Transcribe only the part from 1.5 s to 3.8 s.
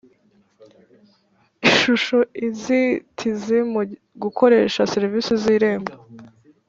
Ishusho Inzitizi